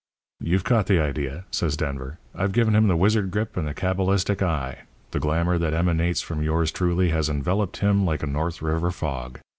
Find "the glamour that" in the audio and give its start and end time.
5.11-5.75